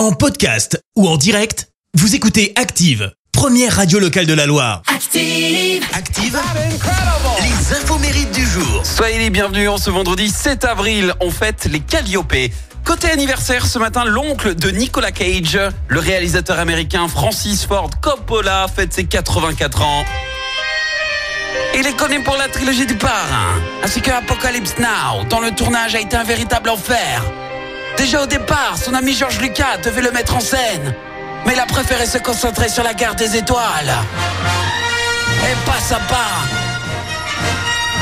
En 0.00 0.12
podcast 0.12 0.82
ou 0.96 1.06
en 1.06 1.18
direct, 1.18 1.68
vous 1.92 2.14
écoutez 2.14 2.54
Active, 2.56 3.12
première 3.32 3.76
radio 3.76 3.98
locale 3.98 4.24
de 4.24 4.32
la 4.32 4.46
Loire. 4.46 4.80
Active. 4.86 5.84
Active, 5.92 6.40
les 7.42 7.76
infos 7.76 7.98
mérites 7.98 8.32
du 8.32 8.46
jour. 8.46 8.80
Soyez 8.82 9.18
les 9.18 9.28
bienvenus 9.28 9.68
en 9.68 9.76
ce 9.76 9.90
vendredi 9.90 10.30
7 10.30 10.64
avril. 10.64 11.12
On 11.20 11.30
fête 11.30 11.68
les 11.70 11.80
Calliope. 11.80 12.32
Côté 12.82 13.10
anniversaire, 13.10 13.66
ce 13.66 13.78
matin, 13.78 14.06
l'oncle 14.06 14.54
de 14.54 14.70
Nicolas 14.70 15.12
Cage, 15.12 15.60
le 15.88 16.00
réalisateur 16.00 16.58
américain 16.58 17.06
Francis 17.06 17.66
Ford 17.66 17.90
Coppola, 18.00 18.68
fête 18.74 18.94
ses 18.94 19.04
84 19.04 19.82
ans. 19.82 20.04
Il 21.78 21.86
est 21.86 21.96
connu 21.96 22.22
pour 22.22 22.38
la 22.38 22.48
trilogie 22.48 22.86
du 22.86 22.96
parrain, 22.96 23.60
ainsi 23.84 24.00
que 24.00 24.10
Apocalypse 24.10 24.76
Now, 24.78 25.24
dont 25.28 25.40
le 25.40 25.50
tournage 25.50 25.94
a 25.94 26.00
été 26.00 26.16
un 26.16 26.24
véritable 26.24 26.70
enfer. 26.70 27.22
Déjà 27.96 28.22
au 28.22 28.26
départ, 28.26 28.76
son 28.82 28.94
ami 28.94 29.14
George 29.14 29.40
Lucas 29.40 29.78
devait 29.84 30.02
le 30.02 30.10
mettre 30.10 30.36
en 30.36 30.40
scène, 30.40 30.94
mais 31.46 31.52
il 31.54 31.60
a 31.60 31.66
préféré 31.66 32.06
se 32.06 32.18
concentrer 32.18 32.68
sur 32.68 32.82
la 32.82 32.94
guerre 32.94 33.14
des 33.14 33.36
étoiles. 33.36 33.92
Et 35.44 35.70
pas 35.70 35.80
sympa. 35.80 36.26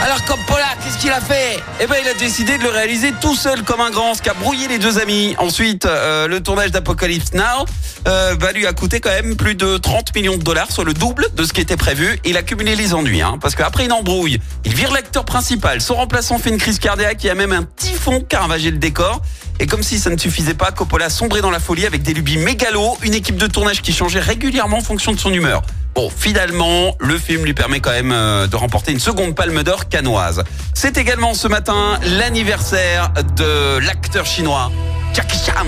Alors 0.04 0.24
Coppola, 0.24 0.64
qu'est-ce 0.82 0.98
qu'il 0.98 1.10
a 1.10 1.20
fait? 1.20 1.60
Eh 1.80 1.86
ben, 1.86 1.96
il 2.00 2.08
a 2.08 2.14
décidé 2.14 2.56
de 2.56 2.62
le 2.62 2.68
réaliser 2.68 3.12
tout 3.20 3.34
seul 3.34 3.64
comme 3.64 3.80
un 3.80 3.90
grand, 3.90 4.14
ce 4.14 4.22
qui 4.22 4.28
a 4.28 4.34
brouillé 4.34 4.68
les 4.68 4.78
deux 4.78 4.98
amis. 4.98 5.34
Ensuite, 5.38 5.86
euh, 5.86 6.28
le 6.28 6.40
tournage 6.40 6.70
d'Apocalypse 6.70 7.34
Now 7.34 7.66
euh, 8.06 8.36
bah, 8.36 8.52
lui 8.52 8.66
a 8.66 8.72
coûté 8.72 9.00
quand 9.00 9.10
même 9.10 9.36
plus 9.36 9.56
de 9.56 9.76
30 9.76 10.14
millions 10.14 10.36
de 10.36 10.42
dollars, 10.42 10.70
soit 10.70 10.84
le 10.84 10.94
double 10.94 11.26
de 11.34 11.44
ce 11.44 11.52
qui 11.52 11.60
était 11.60 11.76
prévu. 11.76 12.20
Il 12.24 12.36
a 12.36 12.42
cumulé 12.42 12.76
les 12.76 12.94
ennuis, 12.94 13.22
hein, 13.22 13.38
parce 13.40 13.56
qu'après 13.56 13.86
une 13.86 13.92
embrouille, 13.92 14.38
il 14.64 14.72
vire 14.72 14.92
l'acteur 14.92 15.24
principal. 15.24 15.80
Son 15.80 15.96
remplaçant 15.96 16.38
fait 16.38 16.50
une 16.50 16.58
crise 16.58 16.78
cardiaque, 16.78 17.22
il 17.24 17.30
a 17.30 17.34
même 17.34 17.52
un 17.52 17.64
typhon 17.64 18.20
qui 18.20 18.36
a 18.36 18.40
ravagé 18.40 18.70
le 18.70 18.78
décor. 18.78 19.20
Et 19.60 19.66
comme 19.66 19.82
si 19.82 19.98
ça 19.98 20.10
ne 20.10 20.16
suffisait 20.16 20.54
pas, 20.54 20.70
Coppola 20.70 21.06
a 21.06 21.10
sombré 21.10 21.40
dans 21.40 21.50
la 21.50 21.58
folie 21.58 21.84
avec 21.86 22.02
des 22.02 22.14
lubies 22.14 22.38
mégalos, 22.38 22.96
une 23.02 23.14
équipe 23.14 23.36
de 23.36 23.46
tournage 23.46 23.82
qui 23.82 23.92
changeait 23.92 24.20
régulièrement 24.20 24.78
en 24.78 24.82
fonction 24.82 25.12
de 25.12 25.18
son 25.18 25.32
humeur. 25.32 25.62
Bon, 25.94 26.10
finalement, 26.16 26.94
le 27.00 27.18
film 27.18 27.44
lui 27.44 27.54
permet 27.54 27.80
quand 27.80 27.90
même 27.90 28.12
euh, 28.12 28.46
de 28.46 28.54
remporter 28.54 28.92
une 28.92 29.00
seconde 29.00 29.34
palme 29.34 29.64
d'or 29.64 29.88
canoise. 29.88 30.44
C'est 30.74 30.96
également 30.96 31.34
ce 31.34 31.48
matin 31.48 31.98
l'anniversaire 32.04 33.12
de 33.36 33.78
l'acteur 33.78 34.24
chinois 34.24 34.70
Jackie 35.12 35.38
Chan, 35.44 35.66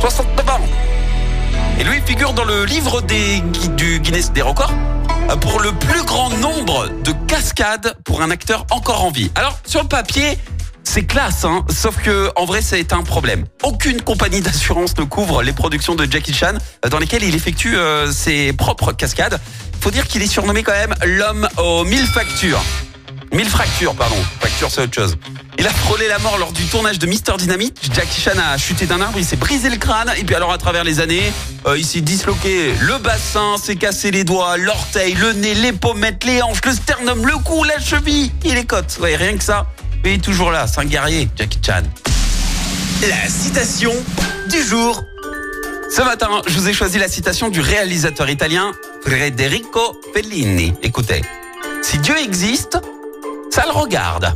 69 0.00 0.50
ans. 0.50 0.60
Et 1.78 1.84
lui 1.84 2.00
figure 2.04 2.32
dans 2.32 2.44
le 2.44 2.64
livre 2.64 3.02
des, 3.02 3.40
du 3.76 4.00
Guinness 4.00 4.32
des 4.32 4.42
records 4.42 4.72
euh, 5.30 5.36
pour 5.36 5.60
le 5.60 5.70
plus 5.72 6.02
grand 6.04 6.30
nombre 6.38 6.88
de 7.04 7.12
cascades 7.28 7.94
pour 8.04 8.22
un 8.22 8.30
acteur 8.30 8.66
encore 8.70 9.04
en 9.04 9.10
vie. 9.10 9.30
Alors, 9.36 9.58
sur 9.64 9.82
le 9.82 9.88
papier, 9.88 10.38
c'est 10.84 11.04
classe, 11.04 11.44
hein 11.44 11.64
sauf 11.70 11.96
que 11.96 12.30
en 12.36 12.44
vrai, 12.44 12.60
c'est 12.62 12.92
un 12.92 13.02
problème. 13.02 13.46
Aucune 13.62 14.02
compagnie 14.02 14.40
d'assurance 14.40 14.96
ne 14.98 15.04
couvre 15.04 15.42
les 15.42 15.52
productions 15.52 15.94
de 15.94 16.10
Jackie 16.10 16.34
Chan 16.34 16.54
euh, 16.84 16.88
dans 16.88 16.98
lesquelles 16.98 17.24
il 17.24 17.34
effectue 17.34 17.76
euh, 17.76 18.10
ses 18.10 18.52
propres 18.52 18.92
cascades. 18.92 19.40
Faut 19.80 19.90
dire 19.90 20.06
qu'il 20.06 20.22
est 20.22 20.26
surnommé 20.26 20.62
quand 20.62 20.72
même 20.72 20.94
l'homme 21.04 21.48
aux 21.58 21.84
mille 21.84 22.06
factures. 22.06 22.62
Mille 23.32 23.48
fractures, 23.48 23.94
pardon. 23.94 24.16
Fracture, 24.40 24.70
c'est 24.70 24.82
autre 24.82 24.94
chose. 24.94 25.16
Il 25.58 25.66
a 25.66 25.70
frôlé 25.70 26.06
la 26.06 26.18
mort 26.18 26.36
lors 26.36 26.52
du 26.52 26.64
tournage 26.64 26.98
de 26.98 27.06
Mister 27.06 27.32
Dynamite. 27.38 27.80
Jackie 27.94 28.20
Chan 28.20 28.38
a 28.38 28.58
chuté 28.58 28.84
d'un 28.84 29.00
arbre, 29.00 29.18
il 29.18 29.24
s'est 29.24 29.36
brisé 29.36 29.70
le 29.70 29.76
crâne. 29.76 30.12
Et 30.18 30.24
puis 30.24 30.34
alors, 30.34 30.52
à 30.52 30.58
travers 30.58 30.84
les 30.84 31.00
années, 31.00 31.32
euh, 31.66 31.78
il 31.78 31.86
s'est 31.86 32.02
disloqué 32.02 32.74
le 32.80 32.98
bassin, 32.98 33.56
s'est 33.56 33.76
cassé 33.76 34.10
les 34.10 34.24
doigts, 34.24 34.58
l'orteil, 34.58 35.14
le 35.14 35.32
nez, 35.32 35.54
les 35.54 35.72
pommettes, 35.72 36.24
les 36.24 36.42
hanches, 36.42 36.60
le 36.64 36.72
sternum, 36.72 37.26
le 37.26 37.38
cou, 37.38 37.64
la 37.64 37.78
cheville 37.78 38.30
et 38.44 38.54
les 38.54 38.66
côtes. 38.66 38.98
Ouais, 39.00 39.16
rien 39.16 39.36
que 39.38 39.44
ça. 39.44 39.66
Mais 40.04 40.12
il 40.12 40.14
est 40.14 40.18
toujours 40.18 40.50
là, 40.50 40.66
c'est 40.66 40.80
un 40.80 40.84
guerrier, 40.84 41.28
Jackie 41.36 41.58
Chan. 41.64 41.82
La 43.08 43.28
citation 43.28 43.92
du 44.50 44.62
jour. 44.62 45.04
Ce 45.94 46.02
matin, 46.02 46.42
je 46.46 46.58
vous 46.58 46.68
ai 46.68 46.72
choisi 46.72 46.98
la 46.98 47.08
citation 47.08 47.50
du 47.50 47.60
réalisateur 47.60 48.28
italien 48.30 48.72
Federico 49.04 50.00
Fellini. 50.14 50.72
Écoutez, 50.82 51.22
si 51.82 51.98
Dieu 51.98 52.16
existe, 52.18 52.78
ça 53.50 53.64
le 53.66 53.72
regarde. 53.72 54.32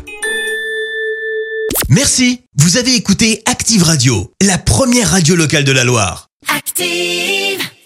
Merci, 1.89 2.43
vous 2.57 2.77
avez 2.77 2.95
écouté 2.95 3.43
Active 3.47 3.83
Radio, 3.83 4.33
la 4.43 4.59
première 4.59 5.11
radio 5.11 5.35
locale 5.35 5.65
de 5.65 5.73
la 5.73 5.85
Loire. 5.85 6.29
Active. 6.55 7.67